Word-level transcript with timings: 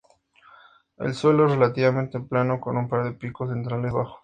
El 0.97 1.13
suelo 1.13 1.45
es 1.45 1.51
relativamente 1.51 2.19
plano, 2.21 2.59
con 2.59 2.75
un 2.75 2.89
par 2.89 3.03
de 3.03 3.11
picos 3.11 3.51
centrales 3.51 3.91
bajos. 3.93 4.19